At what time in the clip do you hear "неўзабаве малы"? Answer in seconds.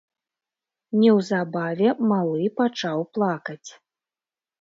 1.01-2.47